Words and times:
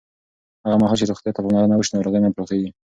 هغه 0.63 0.75
مهال 0.81 0.97
چې 0.99 1.05
روغتیا 1.09 1.31
ته 1.35 1.41
پاملرنه 1.43 1.75
وشي، 1.77 1.91
ناروغۍ 1.95 2.19
نه 2.21 2.29
پراخېږي. 2.35 2.69